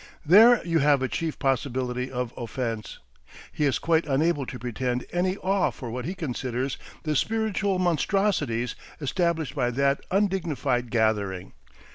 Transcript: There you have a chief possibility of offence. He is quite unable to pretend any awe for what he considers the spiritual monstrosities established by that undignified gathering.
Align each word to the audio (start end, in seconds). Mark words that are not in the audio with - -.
There 0.25 0.65
you 0.65 0.79
have 0.79 1.03
a 1.03 1.07
chief 1.07 1.37
possibility 1.37 2.09
of 2.11 2.33
offence. 2.35 2.97
He 3.51 3.65
is 3.65 3.77
quite 3.77 4.07
unable 4.07 4.47
to 4.47 4.57
pretend 4.57 5.05
any 5.11 5.37
awe 5.37 5.69
for 5.69 5.91
what 5.91 6.05
he 6.05 6.15
considers 6.15 6.79
the 7.03 7.15
spiritual 7.15 7.77
monstrosities 7.77 8.73
established 8.99 9.53
by 9.53 9.69
that 9.69 10.01
undignified 10.09 10.89
gathering. 10.89 11.53